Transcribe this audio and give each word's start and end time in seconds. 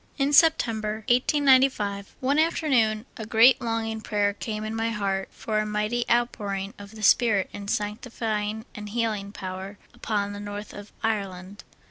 In 0.17 0.33
September, 0.33 1.05
1895, 1.09 2.15
one 2.21 2.39
afternoon 2.39 3.05
a 3.17 3.25
great 3.27 3.61
longing 3.61 4.01
prayer 4.01 4.33
came 4.33 4.63
in 4.63 4.75
my 4.75 4.89
heart 4.89 5.29
for 5.31 5.59
a 5.59 5.65
mighty 5.67 6.05
outpouring 6.09 6.73
of 6.79 6.95
the 6.95 7.03
Spirit 7.03 7.51
in 7.53 7.67
sanctifying 7.67 8.65
and 8.73 8.89
healing 8.89 9.31
power 9.31 9.77
upon 9.93 10.33
the 10.33 10.39
north 10.39 10.73
of 10.73 10.91
Ireland. 11.03 11.63